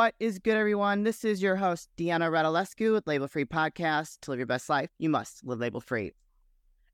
[0.00, 1.02] What is good, everyone?
[1.02, 4.16] This is your host, Deanna Radulescu with Label Free Podcast.
[4.22, 6.12] To live your best life, you must live label free.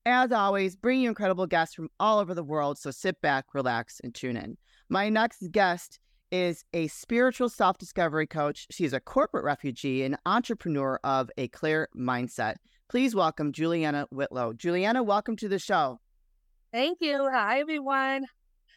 [0.05, 2.79] As always, bring you incredible guests from all over the world.
[2.79, 4.57] So sit back, relax, and tune in.
[4.89, 6.01] My next guest
[6.33, 8.67] is a spiritual self discovery coach.
[8.73, 12.57] She's a corporate refugee and entrepreneur of a clear mindset.
[12.89, 14.53] Please welcome Juliana Whitlow.
[14.53, 16.01] Juliana, welcome to the show.
[16.73, 17.29] Thank you.
[17.33, 18.27] Hi, everyone.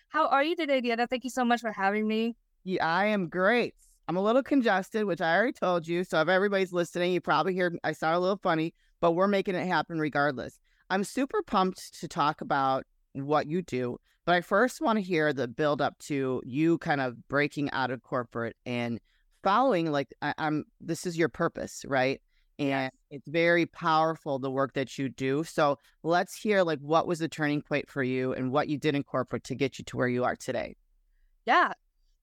[0.09, 1.09] How are you today, Deanna?
[1.09, 2.36] Thank you so much for having me.
[2.64, 3.73] Yeah, I am great.
[4.09, 6.04] I'm a little congested, which I already told you.
[6.04, 9.54] So if everybody's listening, you probably hear I sound a little funny, but we're making
[9.54, 10.58] it happen regardless.
[10.90, 15.31] I'm super pumped to talk about what you do, but I first want to hear
[15.31, 19.00] the build up to you kind of breaking out of corporate and
[19.44, 22.20] following like I, am this is your purpose, right?
[22.58, 25.44] And it's very powerful the work that you do.
[25.44, 28.95] So let's hear like what was the turning point for you and what you did
[28.95, 30.75] in corporate to get you to where you are today.
[31.45, 31.73] Yeah.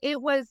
[0.03, 0.49] It was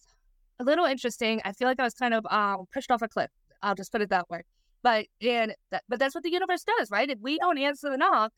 [0.59, 1.41] a little interesting.
[1.43, 3.29] I feel like I was kind of um, pushed off a cliff.
[3.61, 4.43] I'll just put it that way.
[4.83, 7.09] But and that, but that's what the universe does, right?
[7.09, 8.31] If we don't answer the knock,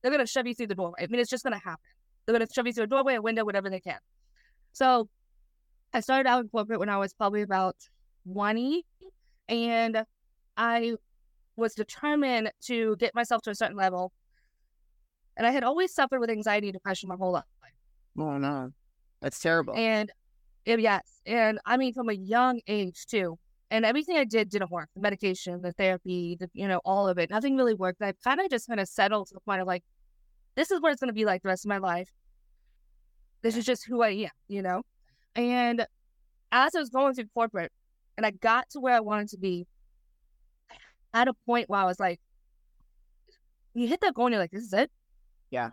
[0.00, 1.02] they're gonna shove you through the doorway.
[1.02, 1.82] I mean, it's just gonna happen.
[2.24, 3.98] They're gonna shove you through a doorway, a window, whatever they can.
[4.72, 5.08] So
[5.92, 7.76] I started out in corporate when I was probably about
[8.32, 8.86] 20,
[9.48, 10.04] and
[10.56, 10.94] I
[11.56, 14.12] was determined to get myself to a certain level.
[15.36, 17.44] And I had always suffered with anxiety and depression my whole life.
[18.18, 18.72] Oh no,
[19.20, 19.74] that's terrible.
[19.74, 20.10] And
[20.66, 23.38] Eh, yes, and I mean from a young age too.
[23.70, 24.90] And everything I did didn't work.
[24.94, 27.30] The medication, the therapy, the, you know, all of it.
[27.30, 28.02] Nothing really worked.
[28.02, 29.82] I kind of just kind of settled to the point of like,
[30.56, 32.10] this is what it's going to be like the rest of my life.
[33.40, 34.82] This is just who I am, you know?
[35.34, 35.86] And
[36.52, 37.72] as I was going through corporate
[38.18, 39.66] and I got to where I wanted to be,
[41.14, 42.20] at a point where I was like,
[43.74, 44.90] you hit that goal and you're like, this is it?
[45.50, 45.70] Yeah.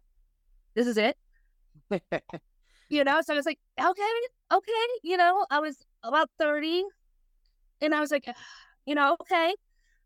[0.73, 1.17] This is it?
[2.89, 3.19] you know?
[3.25, 4.01] So I was like, okay,
[4.51, 4.87] okay.
[5.03, 6.83] You know, I was about 30
[7.81, 8.27] and I was like,
[8.85, 9.53] you know, okay.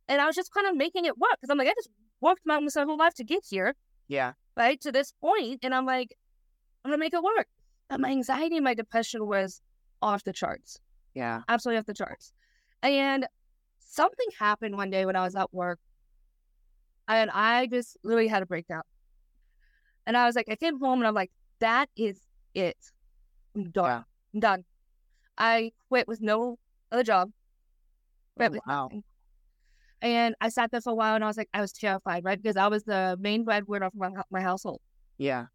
[0.08, 1.90] And I was just kind of making it work because I'm like, I just
[2.22, 3.76] worked my whole life to get here.
[4.08, 4.34] Yeah.
[4.56, 6.16] Right to this point, and I'm like,
[6.84, 7.48] I'm gonna make it work.
[7.90, 9.62] But my anxiety and my depression was
[10.02, 10.80] off the charts.
[11.14, 11.42] Yeah.
[11.48, 12.34] Absolutely off the charts.
[12.82, 13.26] And
[13.80, 15.80] something happened one day when I was at work,
[17.08, 18.84] and I just literally had a breakdown.
[20.06, 22.20] And I was like, I came home and I'm like, that is
[22.54, 22.78] it.
[23.56, 24.04] I'm done.
[24.34, 24.66] I'm done.
[25.38, 26.58] I quit with no
[26.92, 27.32] other job.
[28.40, 28.90] Oh, wow.
[30.02, 32.42] And I sat there for a while and I was like, I was terrified, right?
[32.42, 34.82] Because I was the main breadwinner for my, my household.
[35.18, 35.46] Yeah.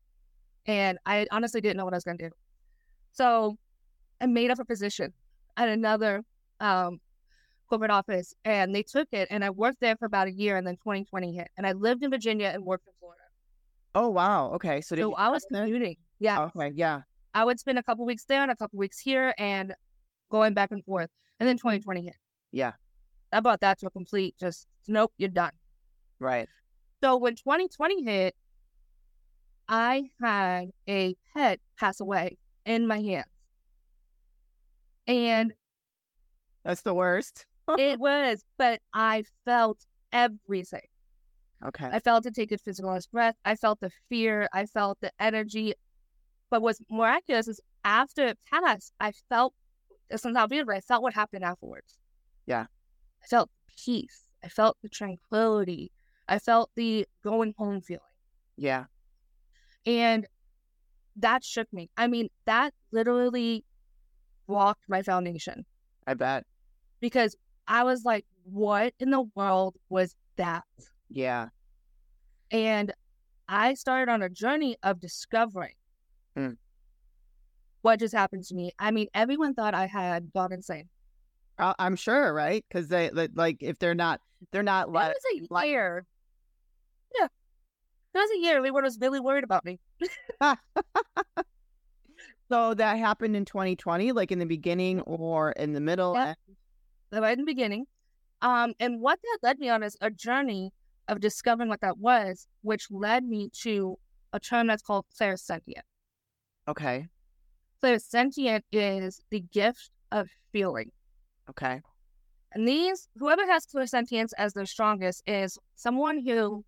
[0.66, 2.34] And I honestly didn't know what I was going to do.
[3.12, 3.58] So
[4.20, 5.12] I made up a position
[5.56, 6.22] at another
[6.60, 7.00] um,
[7.68, 10.66] corporate office and they took it and I worked there for about a year and
[10.66, 11.48] then 2020 hit.
[11.56, 13.22] And I lived in Virginia and worked in Florida.
[13.94, 14.52] Oh, wow.
[14.52, 14.80] Okay.
[14.80, 15.96] So, so I was commuting.
[16.20, 16.48] Yeah.
[16.56, 16.72] Okay.
[16.74, 17.00] Yeah.
[17.34, 19.74] I would spend a couple weeks there and a couple weeks here and
[20.30, 21.10] going back and forth.
[21.40, 22.16] And then 2020 hit.
[22.52, 22.72] Yeah.
[23.32, 25.52] I brought that to a complete just nope, you're done.
[26.18, 26.48] Right.
[27.02, 28.34] So when 2020 hit,
[29.68, 33.26] I had a pet pass away in my hands.
[35.06, 35.54] And
[36.64, 37.46] that's the worst.
[37.78, 40.86] it was, but I felt everything.
[41.64, 41.88] Okay.
[41.90, 43.36] I felt it take a physical breath.
[43.44, 44.48] I felt the fear.
[44.52, 45.74] I felt the energy.
[46.50, 49.54] But what's miraculous is after it passed, I felt,
[50.10, 51.98] it's not weird, but I felt what happened afterwards.
[52.46, 52.66] Yeah.
[53.22, 53.50] I felt
[53.84, 54.22] peace.
[54.44, 55.90] I felt the tranquility.
[56.28, 58.02] I felt the going home feeling.
[58.56, 58.84] Yeah.
[59.86, 60.26] And
[61.16, 61.90] that shook me.
[61.96, 63.64] I mean, that literally
[64.46, 65.66] rocked my foundation.
[66.06, 66.44] I bet.
[67.00, 67.36] Because
[67.66, 70.64] I was like, what in the world was that?
[71.10, 71.48] Yeah.
[72.50, 72.92] And
[73.48, 75.74] I started on a journey of discovering
[76.38, 76.56] mm.
[77.82, 78.72] what just happened to me.
[78.78, 80.88] I mean, everyone thought I had gone insane.
[81.58, 82.64] Uh, I'm sure, right?
[82.68, 84.20] Because they, like if they're not
[84.52, 86.06] they're not like it was a year.
[87.18, 88.56] Yeah, it was a year.
[88.56, 89.80] Everyone was really worried about me.
[92.50, 96.14] so that happened in 2020, like in the beginning or in the middle.
[96.14, 96.34] Yeah.
[97.12, 97.86] Right in the beginning.
[98.42, 100.72] Um, and what that led me on is a journey
[101.08, 103.98] of discovering what that was, which led me to
[104.32, 105.82] a term that's called clairsentient.
[106.68, 107.06] Okay.
[107.82, 110.90] Clairsentient is the gift of feeling.
[111.48, 111.80] Okay.
[112.52, 116.64] And these, whoever has clairsentience as their strongest is someone who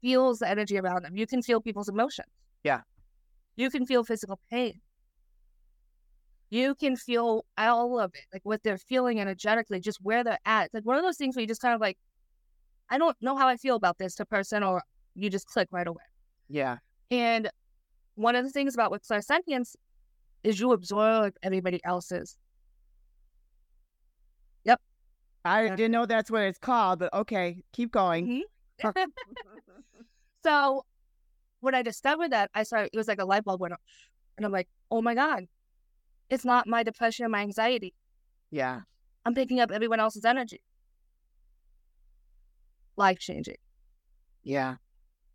[0.00, 1.16] feels the energy around them.
[1.16, 2.28] You can feel people's emotions.
[2.64, 2.80] Yeah.
[3.56, 4.80] You can feel physical pain.
[6.50, 10.66] You can feel all of it, like what they're feeling energetically, just where they're at.
[10.66, 11.96] It's like one of those things where you just kind of like,
[12.90, 14.82] I don't know how I feel about this to person, or
[15.14, 16.02] you just click right away.
[16.48, 16.78] Yeah.
[17.10, 17.50] And
[18.14, 19.74] one of the things about with clairsentience
[20.44, 22.36] is you absorb everybody else's
[24.64, 24.80] Yep.
[25.44, 28.44] I didn't know that's what it's called, but okay, keep going.
[28.84, 29.06] Mhm.
[30.44, 30.84] so
[31.60, 33.80] when I discovered that, I started, it was like a light bulb went off.
[34.36, 35.46] And I'm like, oh my God,
[36.30, 37.94] it's not my depression and my anxiety.
[38.50, 38.80] Yeah.
[39.24, 40.60] I'm picking up everyone else's energy.
[42.96, 43.56] Life changing.
[44.42, 44.76] Yeah.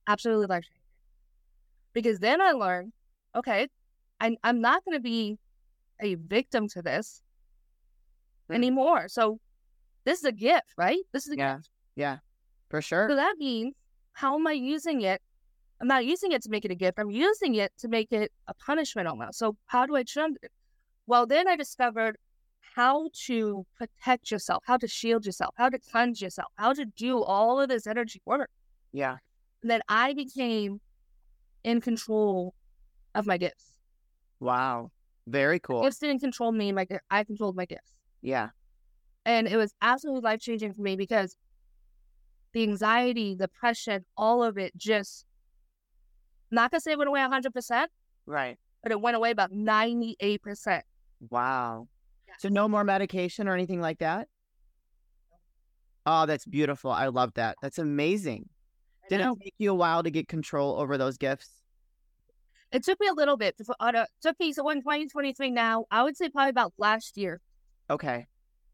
[0.08, 0.77] Absolutely life changing.
[1.98, 2.94] Because then I learned,
[3.36, 3.70] okay,
[4.20, 5.40] I, I'm not going to be
[6.00, 7.24] a victim to this
[8.48, 8.54] Hmm.
[8.54, 9.08] anymore.
[9.08, 9.40] So
[10.06, 11.00] this is a gift, right?
[11.12, 11.56] This is a Yeah.
[11.56, 11.70] gift.
[11.96, 12.18] Yeah.
[12.70, 13.10] For sure.
[13.10, 13.74] So that means,
[14.14, 15.24] how am I using it?
[15.82, 17.00] I'm not using it to make it a gift.
[17.00, 19.40] I'm using it to make it a punishment almost.
[19.40, 20.52] So how do I change it?
[21.08, 22.18] Well, then I discovered
[22.76, 27.24] how to protect yourself, how to shield yourself, how to cleanse yourself, how to do
[27.24, 28.52] all of this energy work.
[28.94, 29.18] Yeah.
[29.64, 30.80] And then I became
[31.68, 32.56] in control
[33.14, 33.74] of my gifts.
[34.40, 34.90] Wow.
[35.28, 35.84] Very cool.
[35.84, 36.72] Gifts didn't control me.
[36.72, 37.92] My I controlled my gifts.
[38.22, 38.50] Yeah.
[39.26, 41.36] And it was absolutely life changing for me because
[42.54, 45.26] the anxiety, the depression, all of it just,
[46.52, 47.88] not gonna say it went away 100%,
[48.26, 48.58] Right.
[48.82, 50.84] but it went away about 98%.
[51.30, 51.90] Wow.
[52.30, 52.38] Yes.
[52.40, 54.30] So no more medication or anything like that?
[56.06, 56.92] Oh, that's beautiful.
[56.92, 57.58] I love that.
[57.62, 58.48] That's amazing.
[59.10, 61.57] Did it take you a while to get control over those gifts?
[62.72, 63.56] It took me a little bit.
[63.58, 67.40] To, it took me, so in 2023 now, I would say probably about last year,
[67.90, 68.28] Okay.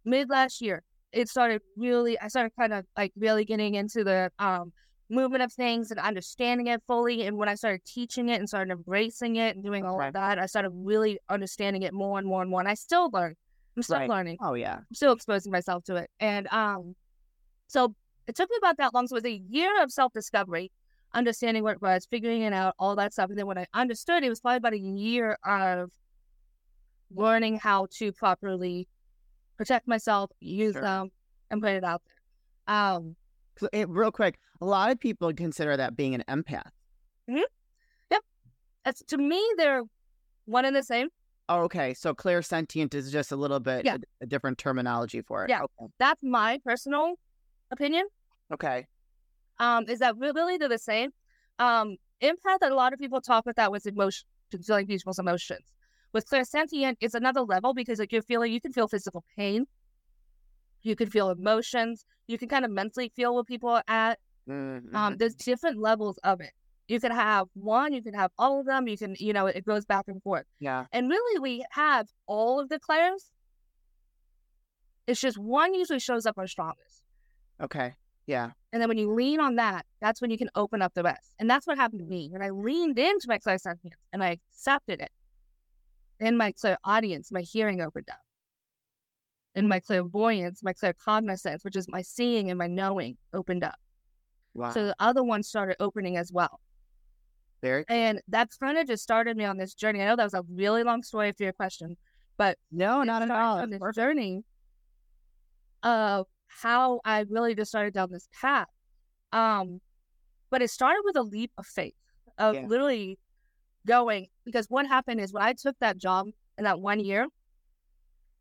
[0.03, 4.31] mid last year, it started really, I started kind of like really getting into the
[4.39, 4.73] um,
[5.09, 7.27] movement of things and understanding it fully.
[7.27, 10.39] And when I started teaching it and started embracing it and doing all of that,
[10.39, 12.61] I started really understanding it more and more and more.
[12.61, 13.35] And I still learn.
[13.77, 14.09] I'm still Right.
[14.09, 14.37] learning.
[14.41, 14.77] Oh yeah.
[14.77, 16.09] I'm still exposing myself to it.
[16.19, 16.95] And um,
[17.67, 17.93] so
[18.27, 19.07] it took me about that long.
[19.07, 20.71] So it was a year of self discovery,
[21.13, 23.29] understanding what it was, figuring it out, all that stuff.
[23.29, 25.91] And then when I understood, it was probably about a year of
[27.13, 28.87] learning how to properly
[29.57, 30.81] protect myself, use Sure.
[30.81, 31.11] them,
[31.51, 32.01] and put it out
[32.67, 32.75] there.
[32.75, 33.15] Um,
[33.87, 36.71] real quick, a lot of people consider that being an empath.
[38.85, 39.83] it's, to me, they're
[40.45, 41.07] one and the same.
[41.47, 41.93] Oh, okay.
[41.93, 43.95] So clairsentient is just a little bit Yeah.
[43.95, 45.49] a, a different terminology for it.
[45.49, 45.61] Yeah.
[45.61, 45.89] Okay.
[45.99, 47.15] That's my personal
[47.71, 48.07] opinion.
[48.53, 48.85] Okay.
[49.59, 51.11] Um, is that really they're the same.
[51.59, 54.25] Um, empath, a lot of people talk about that with emotions,
[54.65, 55.65] feeling people's emotions.
[56.13, 59.65] With clairsentient, it's another level because like you're feeling, you can feel physical pain,
[60.81, 64.19] you can feel emotions, you can kind of mentally feel where people are at.
[64.47, 64.93] Mhm.
[64.93, 66.51] Um, there's different levels of it.
[66.87, 68.87] You can have one, you can have all of them.
[68.89, 70.45] You can, you know, it goes back and forth.
[70.59, 70.85] yeah.
[70.91, 73.31] And really, we have all of the clairs.
[75.07, 77.03] It's just one usually shows up our strongest.
[77.61, 77.93] Okay.
[78.25, 78.51] Yeah.
[78.71, 81.35] And then when you lean on that, that's when you can open up the rest.
[81.39, 82.29] And that's what happened to me.
[82.31, 85.11] When I leaned into my clairsentience and I accepted it,
[86.19, 88.19] then my clairaudience, my hearing opened up.
[89.55, 93.75] And my clairvoyance, my claircognizance, which is my seeing and my knowing, opened up.
[94.55, 94.71] Wow.
[94.71, 96.59] So the other ones started opening as well.
[97.61, 97.85] Very.
[97.87, 100.01] And that kind of just started me on this journey.
[100.01, 101.97] I know that was a really long story for your question,
[102.37, 103.59] but No, not at all.
[103.59, 103.95] On this perfect.
[103.95, 104.43] journey
[105.83, 106.27] of
[106.61, 108.67] how I really just started down this path.
[109.31, 109.81] Um,
[110.49, 111.95] but it started with a leap of faith
[112.37, 112.65] of Yeah.
[112.67, 113.17] literally
[113.85, 117.27] going because what happened is when I took that job in that one year,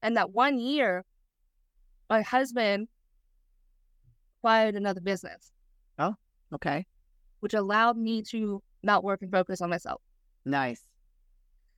[0.02, 1.04] and that one year,
[2.10, 2.88] my husband
[4.38, 5.52] acquired another business,
[5.98, 6.14] Oh,
[6.52, 6.84] Okay.
[7.40, 10.02] which allowed me to not work and focus on myself.
[10.44, 10.84] Nice.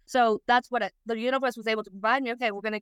[0.06, 2.32] So that's what it, the universe was able to provide me.
[2.32, 2.80] Okay, we're gonna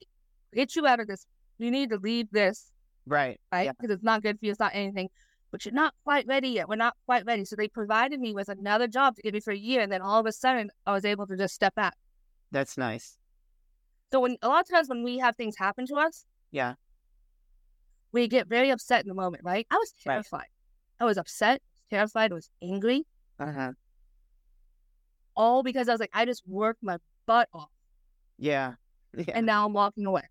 [0.54, 1.26] get you out of this.
[1.59, 2.71] You need to leave this,
[3.06, 3.40] Right.
[3.52, 3.64] right?
[3.66, 3.73] Yeah.
[3.78, 4.50] Because it's not good for you.
[4.52, 5.09] It's not anything.
[5.50, 6.68] But you're not quite ready yet.
[6.68, 7.44] We're not quite ready.
[7.44, 10.00] So they provided me with another job to give me for a year, and then
[10.00, 11.94] all of a sudden, I was able to just step back.
[12.50, 13.18] That's nice.
[14.12, 16.75] So when a lot of times when we have things happen to us, Yeah.
[18.12, 19.66] we get very upset in the moment, right?
[19.71, 20.14] I was Right.
[20.14, 20.49] terrified.
[21.00, 23.04] I was upset, terrified, I was angry,
[23.38, 23.73] Uh huh.
[25.35, 27.71] all because I was like, I just worked my butt off,
[28.38, 28.75] Yeah.
[29.14, 29.25] Yeah.
[29.35, 30.23] and now I'm walking away.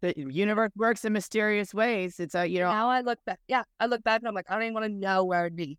[0.00, 2.18] The universe works in mysterious ways.
[2.20, 4.46] It's a you know Now I look back, yeah, I look back and I'm like,
[4.50, 5.78] I don't even want to know where I'd be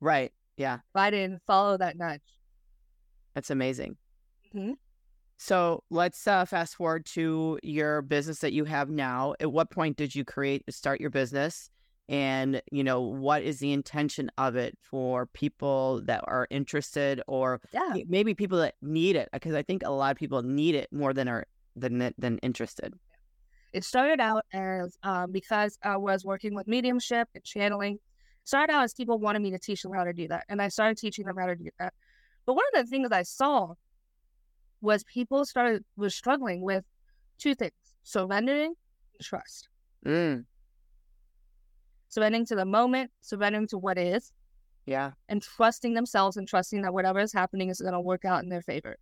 [0.00, 0.32] right.
[0.56, 0.74] Yeah.
[0.76, 2.20] if I didn't follow that nudge.
[3.34, 3.96] That's amazing.
[4.54, 4.74] Mhm.
[5.38, 9.34] So let's uh, fast forward to your business that you have now.
[9.40, 11.70] At what point did you create start your business?
[12.10, 17.60] And you know what is the intention of it for people that are interested, or
[17.72, 17.94] Yeah.
[18.08, 19.28] maybe people that need it?
[19.32, 22.92] Because I think a lot of people need it more than are than than interested.
[23.72, 27.98] It started out as um, because I was working with mediumship and channeling.
[28.44, 30.68] Started out as people wanted me to teach them how to do that, and I
[30.68, 31.92] started teaching them how to do that.
[32.46, 33.74] But one of the things I saw
[34.80, 36.84] was people started was struggling with
[37.38, 37.72] two things.
[38.02, 38.74] surrendering,
[39.22, 39.68] trust.
[40.06, 40.44] Mm,
[42.08, 44.32] Surrendering to the moment, surrendering to what is,
[44.86, 45.12] yeah.
[45.28, 48.48] and trusting themselves and trusting that whatever is happening is going to work out in
[48.48, 48.96] their favor.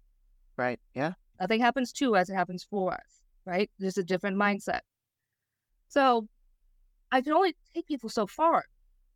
[0.59, 0.79] Right.
[0.95, 1.13] Yeah.
[1.41, 3.18] Nothing happens to us, it happens for us,
[3.49, 3.71] right?
[3.79, 4.81] There's a different mindset.
[5.89, 6.29] So
[7.11, 8.65] I can only take people so far.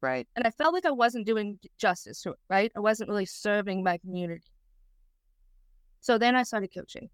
[0.01, 0.27] Right.
[0.35, 2.73] And I felt like I wasn't doing justice to it, right?
[2.75, 4.51] I wasn't really serving my community.
[6.01, 7.11] So then I started coaching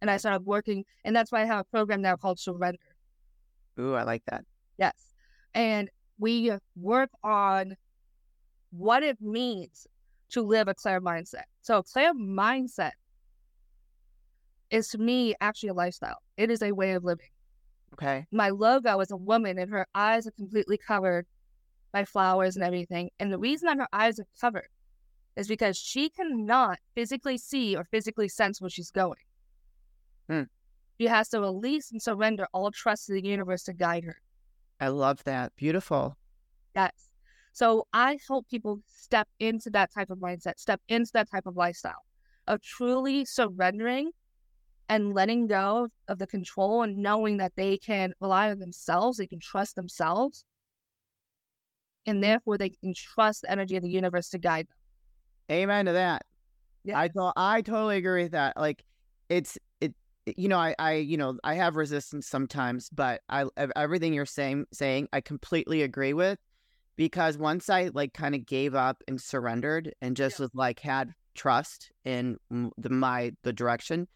[0.00, 0.84] and I started working.
[1.04, 2.78] And that's why I have a program now called Surrender.
[3.78, 4.44] Ooh, I like that.
[4.76, 4.92] Yes.
[5.54, 7.76] And we work on
[8.70, 9.86] what it means
[10.30, 11.44] to live a clear mindset.
[11.62, 12.92] So, a clear mindset
[14.72, 17.28] is to me actually a lifestyle, it is a way of living.
[17.92, 18.26] Okay.
[18.32, 21.26] My logo is a woman, and her eyes are completely covered
[21.92, 23.10] by flowers and everything.
[23.20, 24.68] And the reason that her eyes are covered
[25.36, 29.20] is because she cannot physically see or physically sense where she's going.
[30.28, 30.42] Hmm.
[30.98, 34.16] She has to release and surrender all trust to the universe to guide her.
[34.80, 35.54] I love that.
[35.56, 36.16] Beautiful.
[36.74, 36.92] Yes.
[37.52, 41.56] So I help people step into that type of mindset, step into that type of
[41.56, 42.04] lifestyle
[42.46, 44.10] of truly surrendering
[44.88, 49.26] and letting go of the control and knowing that they can rely on themselves, they
[49.26, 50.44] can trust themselves,
[52.06, 52.22] and mm.
[52.22, 55.56] therefore they can trust the energy of the universe to guide them.
[55.56, 56.22] Amen to that.
[56.84, 56.98] Yeah.
[56.98, 58.56] I to- I totally agree with that.
[58.56, 58.84] Like
[59.28, 59.94] it's it
[60.26, 63.46] you know, I I you know, I have resistance sometimes, but I
[63.76, 66.38] everything you're saying saying I completely agree with
[66.96, 71.14] because once I like kind of gave up and surrendered and just was like had
[71.34, 74.08] trust in the my the direction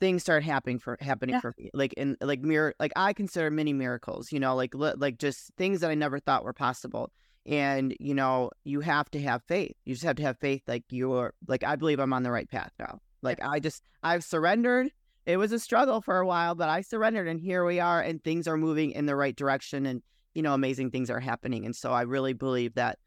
[0.00, 1.40] things start happening for happening Yeah.
[1.40, 4.94] for me like in like mirror like I consider many miracles, you know, like li-
[4.96, 7.12] like just things that I never thought were possible.
[7.46, 9.76] And you know you have to have faith.
[9.84, 12.48] You just have to have faith like you're like i believe i'm on the right
[12.50, 12.98] path now.
[13.22, 14.90] Like i just i've surrendered.
[15.26, 18.22] It was a struggle for a while but i surrendered and here we are and
[18.22, 20.02] things are moving in the right direction and
[20.34, 21.64] you know amazing things are happening.
[21.64, 22.98] And so i really believe that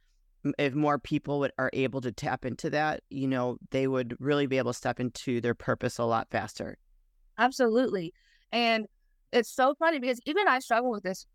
[0.60, 4.46] if more people would, are able to tap into that you know they would really
[4.46, 6.78] be able to step into their purpose a lot faster
[7.38, 8.14] Absolutely.
[8.52, 8.86] And
[9.32, 11.26] it's so funny because even I struggle with this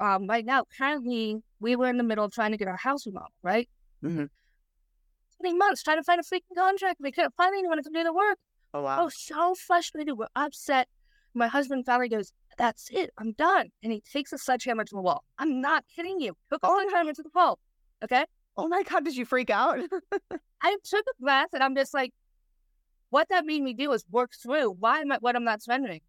[0.00, 0.64] um, right now.
[0.76, 3.68] Currently, we were in the middle of trying to get our house remodeled, right?
[4.02, 4.28] Mhm.
[5.40, 6.96] 20 months trying to find a freaking contract.
[7.00, 8.38] We couldn't find anyone to come do the work.
[8.74, 10.18] oh I was so frustrated.
[10.18, 10.88] We're upset.
[11.34, 13.10] My husband finally goes, That's it.
[13.18, 13.68] I'm done.
[13.82, 15.24] And he takes a sledgehammer to the wall.
[15.38, 16.36] I'm not kidding you.
[16.50, 17.58] Took a sledgehammer to the wall.
[18.02, 18.24] Okay.
[18.56, 19.78] oh my god did you freak out
[20.62, 22.12] I took a breath and I'm just like,
[23.10, 26.00] what that made me do is work through why am I what I'm not surrendering.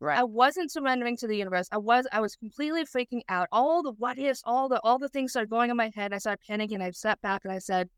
[0.00, 1.68] right I wasn't surrendering to the universe.
[1.70, 3.48] I was I was completely freaking out.
[3.52, 6.12] All the what ifs, all the all the things started going in my head.
[6.12, 6.82] I started panicking.
[6.82, 7.88] I sat back and I said,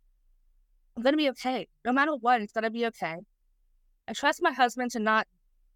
[0.96, 1.68] I'm gonna be okay.
[1.84, 3.16] No matter what, it's gonna be okay.
[4.08, 5.26] I trust my husband to not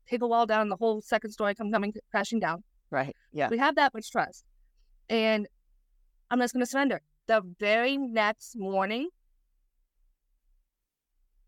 [0.09, 2.65] take a wall down the whole second story come coming crashing down.
[2.91, 4.45] right yeah We have that much trust.
[5.09, 5.47] And
[6.31, 7.03] I'm just gonna surrender.
[7.29, 9.09] The very next morning,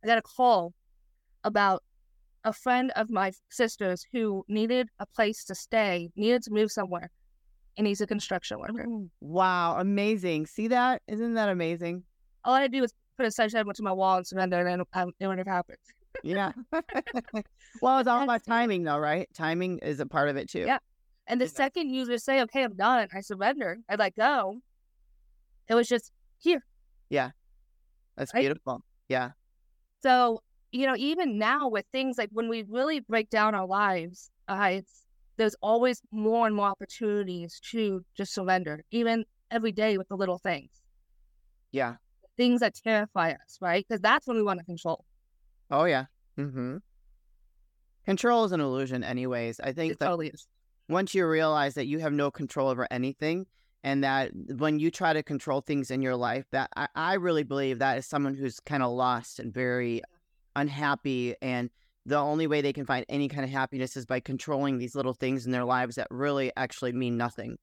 [0.03, 0.73] I got a call
[1.45, 1.83] about
[2.45, 7.11] a friend of my sister's who needed a place to stay, needed to move somewhere,
[7.77, 8.87] and he's a construction worker.
[9.21, 12.03] wow amazing see that isn't that amazing
[12.45, 15.13] All I do was put a sledgehammer to my wall and surrender, and then um,
[15.21, 15.79] it would have happened.
[16.23, 16.53] Yeah.
[17.81, 19.29] well, it's all about timing, though, right?
[19.35, 20.61] Timing is a part of it too.
[20.67, 20.79] Yeah.
[21.27, 21.51] And the Yeah.
[21.51, 23.79] second you just say, "Okay, I'm done," I surrender.
[23.89, 24.61] I let go.
[25.69, 26.63] It was just here.
[27.09, 27.31] Yeah.
[28.17, 28.43] That's Right?
[28.43, 28.83] beautiful.
[29.09, 29.31] Yeah.
[30.03, 30.43] So,
[30.75, 34.71] you know, even now with things like when we really break down our lives, uh,
[34.73, 40.17] it's there's always more and more opportunities to just surrender, even every day with the
[40.17, 40.71] little things,
[41.71, 41.95] Yeah.
[42.37, 43.85] things that terrify us, right?
[43.89, 45.05] Because that's when we want to control.
[45.71, 46.07] Oh, yeah.
[46.39, 46.79] Mm-hmm.
[48.05, 49.61] Control is an illusion, anyways.
[49.61, 50.47] I think It that totally is.
[50.89, 53.47] once you realize that you have no control over anything,
[53.85, 57.45] and that when you try to control things in your life, that I, I really
[57.45, 60.03] believe that is someone who's kind of lost and very
[60.57, 61.71] unhappy and
[62.07, 65.15] the only way they can find any kind of happiness is by controlling these little
[65.15, 67.57] things in their lives that really actually mean nothing.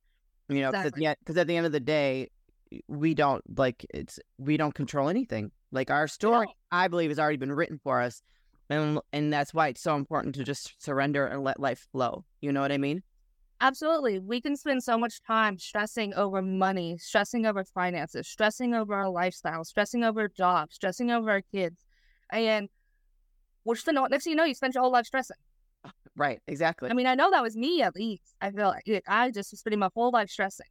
[0.50, 1.06] You know, because Exactly.
[1.06, 2.30] at, at the end of the day,
[2.88, 5.52] we don't like it's we don't control anything.
[5.72, 6.48] Like our story.
[6.72, 8.22] I believe, has already been written for us,
[8.70, 12.26] and and that's why it's so important to just surrender and let life flow.
[12.42, 13.04] You know what I mean?
[13.62, 14.18] Absolutely.
[14.20, 19.10] We can spend so much time stressing over money, stressing over finances, stressing over our
[19.10, 21.86] lifestyle, stressing over jobs, stressing over our kids.
[22.32, 22.70] And
[23.66, 25.38] we're just next thing you know, you spend your whole life stressing.
[26.16, 26.40] Right?
[26.48, 26.90] Exactly.
[26.90, 28.36] I mean, I know that was me at least.
[28.42, 30.68] I feel like I just was spending my whole life stressing.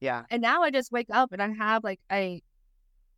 [0.00, 0.24] yeah.
[0.30, 2.42] And now I just wake up and I have like a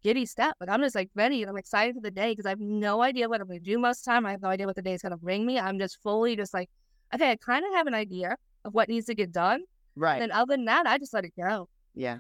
[0.03, 0.55] giddy step.
[0.61, 3.03] Like I'm just like ready and I'm excited for the day because I have no
[3.03, 4.27] idea what I'm going to do most of the time.
[4.27, 5.59] I have no idea what the day is going to bring me.
[5.59, 6.69] I'm just fully just like,
[7.15, 9.63] okay, I kind of have an idea of what needs to get done.
[9.97, 10.15] Right.
[10.15, 11.69] And then other than that, I just let it go.
[11.95, 12.19] yeah.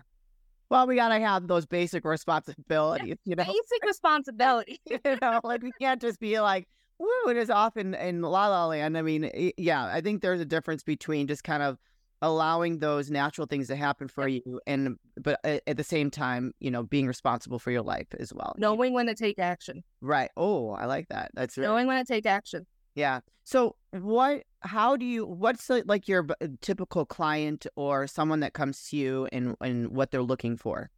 [0.70, 3.44] Well, we gotta have those basic responsibilities, you know.
[3.44, 4.80] Basic responsibility.
[4.86, 8.48] you know, like we can't just be like, woo, it is off in, in La
[8.48, 8.98] La Land.
[8.98, 11.78] I mean, yeah, I think there's a difference between just kind of
[12.20, 16.52] allowing those natural things to happen for you and but at, at the same time,
[16.58, 18.54] you know, being responsible for your life as well.
[18.58, 19.84] Knowing when to take action.
[20.00, 20.30] Right.
[20.36, 21.30] Oh, I like that.
[21.34, 21.64] That's right.
[21.64, 22.66] Knowing when to take action.
[22.98, 23.20] Yeah.
[23.44, 26.26] So what how do you what's like your
[26.60, 30.90] typical client or someone that comes to you and and what they're looking for?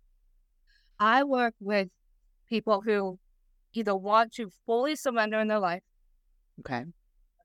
[0.99, 1.89] I work with
[2.49, 3.19] people who
[3.75, 5.83] either want to fully surrender in their life.
[6.61, 6.87] Okay.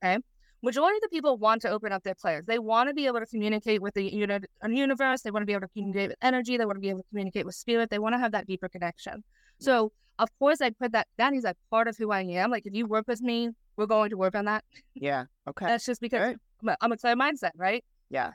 [0.02, 0.18] Okay.
[0.62, 2.46] Majority of the people want to open up their clairs.
[2.46, 5.20] They want to be able to communicate with the uni- uh, universe.
[5.20, 6.56] They want to be able to communicate with energy.
[6.56, 7.90] They want to be able to communicate with spirit.
[7.90, 9.22] They want to have that deeper connection.
[9.60, 11.08] So, of course, I put that.
[11.18, 12.50] That is a part of who I am.
[12.50, 14.64] Like, if you work with me, we're going to work on that.
[14.94, 15.24] Yeah.
[15.48, 15.66] Okay.
[15.66, 16.36] That's just because Right.
[16.62, 17.84] I'm, a, I'm a clear mindset, right?
[18.10, 18.32] Yeah.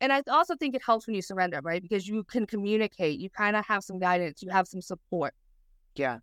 [0.00, 1.80] And I also think it helps when you surrender, right?
[1.80, 3.20] Because you can communicate.
[3.20, 4.42] You kind of have some guidance.
[4.42, 5.32] You have some support.
[5.94, 6.18] Yeah.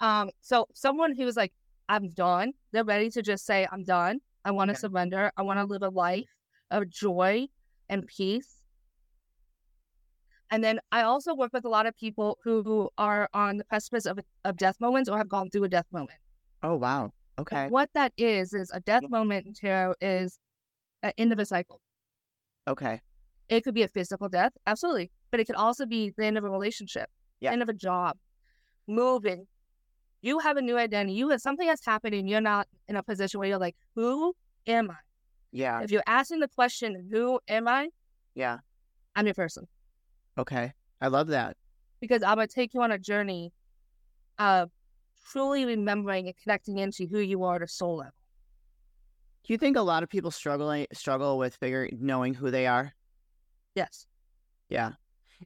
[0.00, 1.52] Um, so someone who's like,
[1.88, 4.20] I'm done, they're ready to just say, I'm done.
[4.44, 4.80] I want to Okay.
[4.80, 5.32] surrender.
[5.36, 6.28] I want to live a life
[6.70, 7.48] of joy
[7.88, 8.62] and peace.
[10.50, 14.06] And then I also work with a lot of people who are on the precipice
[14.06, 16.18] of, of death moments or have gone through a death moment.
[16.62, 17.12] Oh wow.
[17.38, 17.68] Okay.
[17.68, 20.38] What that is, is a death moment in tarot is
[21.02, 21.80] an end of a cycle.
[22.68, 23.00] Okay.
[23.48, 25.10] It could be a physical death, absolutely.
[25.30, 27.08] But it could also be the end of a relationship,
[27.40, 27.52] Yeah.
[27.52, 28.16] end of a job,
[28.86, 29.46] moving.
[30.22, 31.14] You have a new identity.
[31.14, 32.26] You have something that's happening.
[32.28, 34.34] You're not in a position where you're like, who
[34.66, 34.96] am I?
[35.52, 35.82] Yeah.
[35.82, 37.90] If you're asking the question, who am I?
[38.34, 38.58] Yeah.
[39.16, 39.66] I'm your person.
[40.38, 40.72] Okay.
[41.00, 41.56] I love that.
[42.00, 43.52] Because I'm gonna take you on a journey
[44.38, 44.70] of
[45.24, 48.12] truly remembering and connecting into who you are at a soul level.
[49.44, 52.94] Do you think a lot of people struggle struggle with figuring knowing who they are?
[53.74, 54.06] Yes.
[54.68, 54.92] Yeah.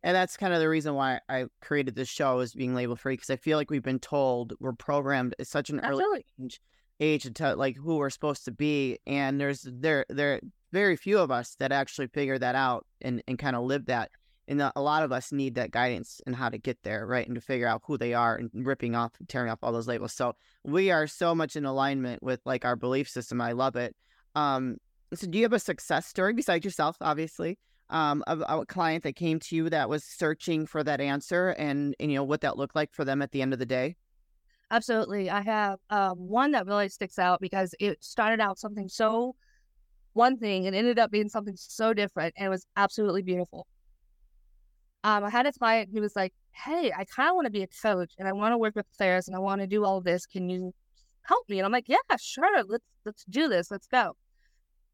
[0.03, 3.14] And that's kind of the reason why I created this show is being label free
[3.14, 6.61] because I feel like we've been told we're programmed at such an early age,
[7.00, 10.40] age to like who we're supposed to be, and there's there there
[10.72, 14.11] very few of us that actually figure that out and and kind of live that.
[14.48, 17.26] And a lot of us need that guidance and how to get there, right?
[17.26, 20.14] And to figure out who they are and ripping off, tearing off all those labels.
[20.14, 20.34] So
[20.64, 23.40] we are so much in alignment with like our belief system.
[23.40, 23.94] I love it.
[24.34, 24.78] Um,
[25.14, 27.58] so do you have a success story besides yourself, obviously?
[27.90, 31.94] um, of a client that came to you that was searching for that answer and,
[31.98, 33.96] and you know what that looked like for them at the end of the day?
[34.70, 35.30] Absolutely.
[35.30, 39.34] I have um, one that really sticks out because it started out something so
[40.12, 43.66] one thing and ended up being something so different and it was absolutely beautiful.
[45.04, 47.62] Um, I had a client who was like, Hey, I kind of want to be
[47.62, 50.00] a coach and I want to work with players and I want to do all
[50.00, 50.26] this.
[50.26, 50.74] Can you
[51.22, 51.58] help me?
[51.58, 52.64] And I'm like, Yeah, sure.
[52.64, 53.70] Let's let's do this.
[53.70, 54.16] Let's go.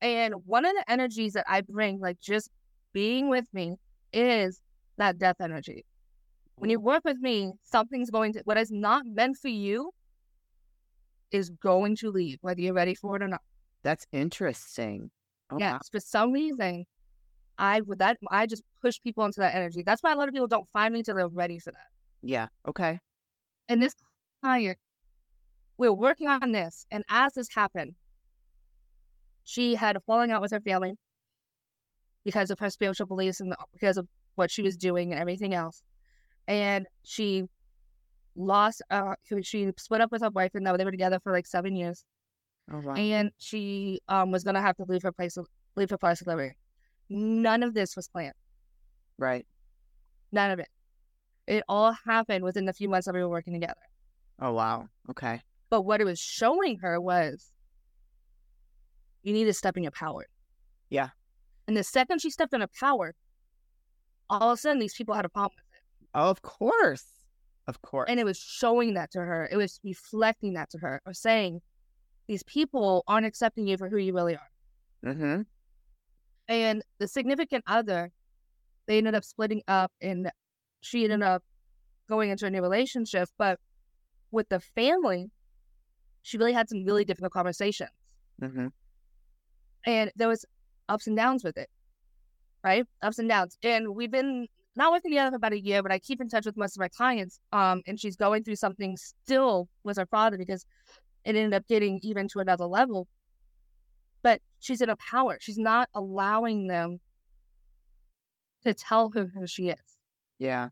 [0.00, 2.50] And one of the energies that I bring, like just
[2.92, 3.76] being with me,
[4.12, 4.60] is
[4.98, 5.84] that death energy.
[6.56, 9.90] When you work with me, something's going to, what is not meant for you
[11.32, 13.40] is going to leave, whether you're ready for it or not.
[13.82, 15.10] That's interesting.
[15.50, 15.80] Oh, wow.
[15.90, 16.84] for some reason,
[17.58, 19.82] I would that, I just push people into that energy.
[19.82, 21.86] That's why a lot of people don't find me till they're ready for that.
[22.22, 22.48] Yeah.
[22.68, 22.98] Okay.
[23.68, 23.94] And this
[24.42, 24.78] client,
[25.78, 27.94] we're working on this, and as this happened,
[29.44, 30.94] she had a falling out with her family
[32.24, 35.82] because of her spiritual beliefs and because of what she was doing and everything else.
[36.48, 37.44] And she
[38.36, 40.64] lost, uh, she split up with her boyfriend.
[40.64, 42.04] Now they were together for like seven years,
[42.72, 42.94] Oh, wow.
[42.94, 45.36] and she um was gonna have to leave her place,
[45.76, 46.54] leave her place of living.
[47.10, 48.34] None of this was planned.
[49.18, 49.46] right.
[50.32, 50.68] None of it.
[51.46, 53.80] It all happened within the few months that we were working together.
[54.40, 54.88] Oh, wow.
[55.10, 55.40] Okay.
[55.70, 57.52] But what it was showing her was
[59.22, 60.26] you need to step in your power.
[60.90, 61.10] Yeah.
[61.68, 63.14] And the second she stepped in her power,
[64.28, 66.08] all of a sudden these people had a problem with it.
[66.14, 67.04] Oh, of course.
[67.68, 68.10] Of course.
[68.10, 69.48] And it was showing that to her.
[69.52, 71.60] It was reflecting that to her or saying,
[72.26, 74.50] these people aren't accepting you for who you really are.
[75.06, 75.42] mm-hmm.
[76.48, 78.10] And the significant other,
[78.86, 80.30] they ended up splitting up and
[80.80, 81.42] she ended up
[82.08, 83.28] going into a new relationship.
[83.38, 83.58] But
[84.30, 85.30] with the family,
[86.22, 87.90] she really had some really difficult conversations.
[88.42, 88.66] Mm-hmm.
[89.86, 90.44] and there was
[90.88, 91.68] ups and downs with it
[92.64, 95.92] right ups and downs and we've been not working together for about a year but
[95.92, 98.96] i keep in touch with most of my clients um and she's going through something
[98.96, 100.66] still with her father because
[101.24, 103.06] it ended up getting even to another level
[104.64, 106.98] she's in a power she's not allowing them
[108.64, 109.98] to tell her who she is
[110.38, 110.70] Yeah.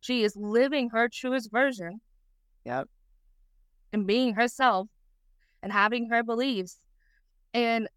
[0.00, 2.00] she is living her truest version
[2.64, 2.88] Yep.
[3.92, 4.88] and being herself
[5.62, 6.78] and having her beliefs.
[7.54, 7.88] And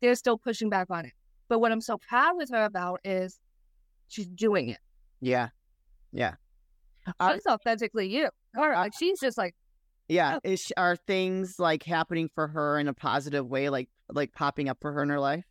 [0.00, 1.12] they're still pushing back on it.
[1.48, 3.38] But what I'm so proud with her about is
[4.08, 4.78] she's doing it.
[5.20, 5.48] Yeah.
[6.12, 6.34] Yeah.
[7.18, 8.28] Uh, She's authentically you.
[8.56, 9.54] Or like she's just like,
[10.10, 10.36] yeah.
[10.36, 10.40] Oh.
[10.50, 14.78] Is are things like happening for her in a positive way, like like popping up
[14.80, 15.44] for her in her life?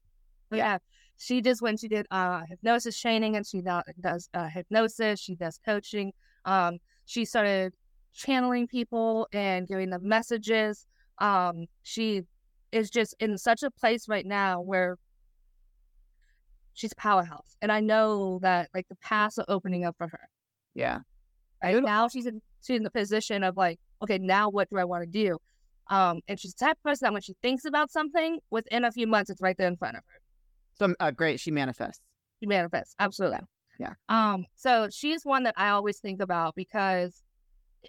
[0.51, 0.77] yeah.
[1.17, 5.35] She just when she did uh hypnosis training and she now does uh, hypnosis, she
[5.35, 6.11] does coaching.
[6.45, 7.73] Um, she started
[8.13, 10.85] channeling people and giving them messages.
[11.19, 12.23] Um, she
[12.71, 14.97] is just in such a place right now where
[16.73, 17.55] she's powerhouse.
[17.61, 20.29] And I know that like the paths are opening up for her.
[20.73, 20.99] Yeah.
[21.63, 24.83] Right now she's in she's in the position of like, okay, now what do I
[24.83, 25.37] want to do?
[25.89, 28.91] Um, and she's the type of person that when she thinks about something, within a
[28.91, 30.19] few months it's right there in front of her.
[30.75, 31.39] So uh, great.
[31.39, 32.01] She manifests.
[32.39, 32.95] She manifests.
[32.99, 33.39] Absolutely.
[33.79, 33.93] Yeah.
[34.07, 37.23] Um, so she's one that I always think about because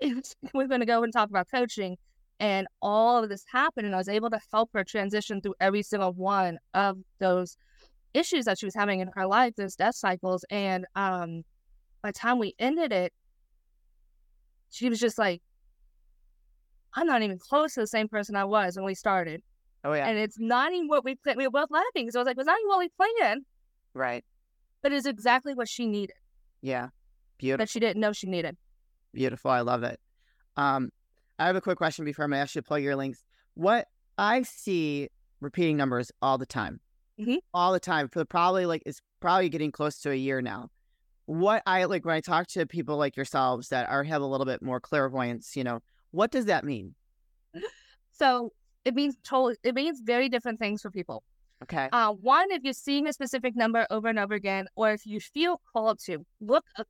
[0.55, 1.97] we're gonna go and talk about coaching
[2.39, 5.83] and all of this happened and I was able to help her transition through every
[5.83, 7.57] single one of those
[8.15, 10.45] issues that she was having in her life, those death cycles.
[10.51, 11.43] And um
[12.03, 13.13] by the time we ended it,
[14.71, 15.43] she was just like,
[16.95, 19.43] I'm not even close to the same person I was when we started.
[19.85, 20.07] Oh yeah.
[20.09, 21.39] And it's not even what we planned.
[21.39, 22.11] We were both laughing.
[22.11, 23.45] So I was like, "Was not even what we planned,
[23.95, 24.25] right.
[24.83, 26.17] but it's exactly what she needed
[26.63, 26.89] Yeah.
[27.39, 27.63] Beautiful.
[27.63, 28.57] that she didn't know she needed.
[29.15, 29.51] Beautiful.
[29.51, 29.99] I love it.
[30.57, 30.91] Um,
[31.39, 33.25] I have a quick question before I'm ask you to plug your links.
[33.55, 35.09] What I see
[35.41, 36.81] repeating numbers all the time,
[37.19, 37.39] Mhm.
[37.55, 40.69] all the time for probably like it's probably getting close to a year now.
[41.25, 44.45] What I like when I talk to people like yourselves that are have a little
[44.47, 46.95] bit more clairvoyance, you know, what does that mean?
[48.13, 48.53] So
[48.85, 51.23] it means totally, it means very different things for people.
[51.63, 51.89] Okay.
[51.93, 55.21] Uh, one, if you're seeing a specific number over and over again, or if you
[55.21, 56.87] feel called to look, up,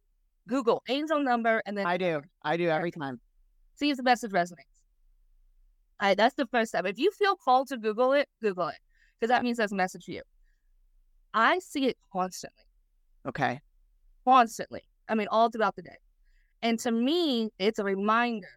[0.49, 2.23] Google angel number, and then I do.
[2.43, 3.21] I do every time.
[3.75, 4.67] see if the message resonates.
[6.01, 6.87] All right, that's the first step.
[6.87, 8.79] If you feel called to Google it, Google it,
[9.19, 10.23] because that means there's a message for you.
[11.35, 12.65] I see it constantly,
[13.27, 13.61] Okay.
[14.25, 14.83] constantly.
[15.09, 15.97] I mean, all throughout the day.
[16.63, 18.49] And to me, it's a reminder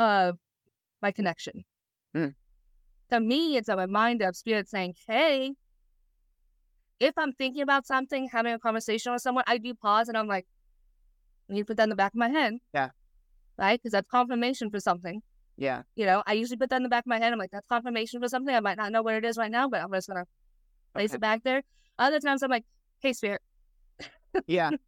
[0.00, 0.38] of
[1.02, 1.64] my connection.
[2.16, 2.34] Mm.
[3.10, 5.52] To me, it's a reminder of spirit saying, hey,
[6.98, 10.26] if I'm thinking about something, having a conversation with someone, I do pause and I'm
[10.26, 10.46] like,
[11.48, 12.54] I need to put that in the back of my head.
[12.74, 12.90] Yeah.
[13.58, 13.80] Right?
[13.80, 15.22] Because that's confirmation for something.
[15.56, 15.82] Yeah.
[15.96, 17.32] You know, I usually put that in the back of my head.
[17.32, 18.54] I'm like, that's confirmation for something.
[18.54, 20.26] I might not know what it is right now, but I'm just going to
[20.94, 21.16] place Okay.
[21.16, 21.62] it back there.
[21.98, 22.64] Other times I'm like,
[23.00, 23.42] hey, spirit.
[24.46, 24.70] Yeah.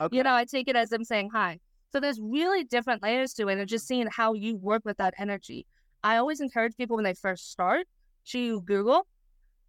[0.00, 0.16] Okay.
[0.16, 1.60] You know, I take it as them saying hi.
[1.92, 5.14] So there's really different layers to it and just seeing how you work with that
[5.18, 5.66] energy.
[6.02, 7.86] I always encourage people when they first start
[8.26, 9.06] to Google,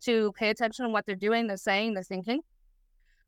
[0.01, 2.41] to pay attention to what they're doing, they're saying, they're thinking.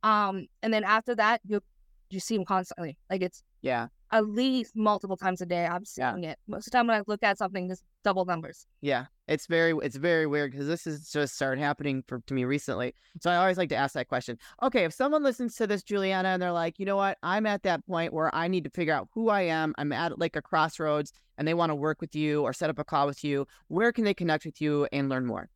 [0.03, 1.61] Um, and then after that, you
[2.09, 2.97] you see them constantly.
[3.09, 3.87] Like it's yeah.
[4.13, 5.65] At least multiple times a day.
[5.65, 6.13] I'm Yeah.
[6.13, 6.37] seeing it.
[6.47, 8.67] Most of the time when I look at something, just double numbers.
[8.79, 12.45] Yeah, it's very it's very weird because this has just started happening for to me
[12.45, 12.93] recently.
[13.21, 14.37] So I always like to ask that question.
[14.61, 17.63] Okay, if someone listens to this, Juliana, and they're like, you know what, I'm at
[17.63, 19.73] that point where I need to figure out who I am.
[19.79, 22.77] I'm at like a crossroads, and they want to work with you or set up
[22.77, 23.47] a call with you.
[23.67, 25.49] Where can they connect with you and learn more?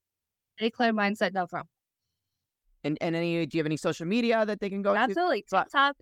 [0.60, 1.66] A clear mindset, no from.
[2.84, 5.00] And and any do you have any social media that they can go to?
[5.00, 5.46] Absolutely.
[5.48, 5.96] So- TikTok.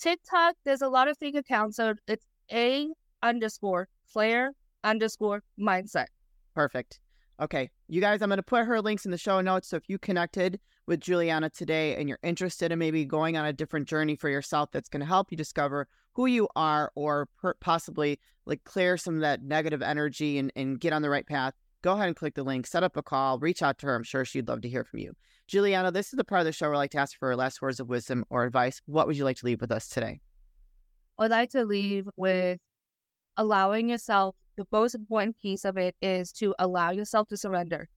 [0.00, 1.76] TikTok, there's a lot of fake accounts.
[1.76, 2.88] So it's A
[3.22, 6.06] underscore Clair underscore mindset.
[6.54, 7.00] Perfect.
[7.40, 7.70] Okay.
[7.88, 9.68] You guys, I'm going to put her links in the show notes.
[9.68, 13.52] So if you connected with Juliana today and you're interested in maybe going on a
[13.52, 17.54] different journey for yourself that's going to help you discover who you are or per-
[17.54, 21.54] possibly like clear some of that negative energy and, and get on the right path,
[21.82, 23.94] go ahead and click the link, set up a call, reach out to her.
[23.94, 25.14] I'm sure she'd love to hear from you.
[25.46, 27.60] Juliana, this is the part of the show where I like to ask for last
[27.60, 28.80] words of wisdom or advice.
[28.86, 30.20] What would you like to leave with us today?
[31.18, 32.58] I'd like to leave with
[33.36, 37.88] allowing yourself, the most important piece of it is to allow yourself to surrender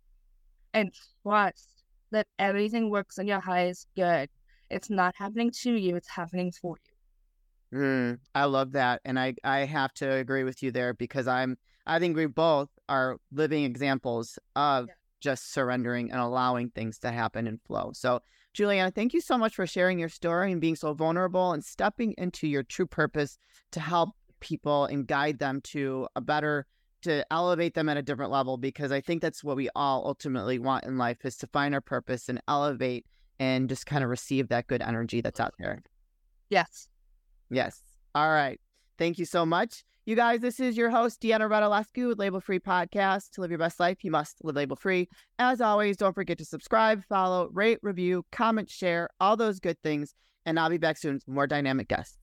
[0.74, 4.30] and trust that everything works in your highest good.
[4.70, 6.78] It's not happening to you, it's happening for
[7.72, 7.80] you.
[7.80, 11.58] Mm, I love that, and I I have to agree with you there because I'm
[11.86, 14.94] I think we both are living examples of Yeah.
[15.20, 17.92] just surrendering and allowing things to happen and flow.
[17.94, 18.22] So,
[18.54, 22.14] Juliana, thank you so much for sharing your story and being so vulnerable and stepping
[22.18, 23.38] into your true purpose
[23.72, 26.68] to help people and guide them to a better
[27.02, 30.58] to elevate them at a different level because I think that's what we all ultimately
[30.58, 33.06] want in life is to find our purpose and elevate
[33.40, 35.84] and just kind of receive that good energy that's out there.
[36.50, 36.88] Yes.
[37.50, 37.82] Yes.
[38.16, 38.60] All right.
[38.98, 39.84] Thank you so much.
[40.06, 43.32] You guys, this is your host, Deanna Radulescu with Label Free Podcast.
[43.32, 45.08] To live your best life, you must live label free.
[45.40, 50.14] As always, don't forget to subscribe, follow, rate, review, comment, share, all those good things.
[50.46, 52.18] And I'll be back soon with more dynamic guests.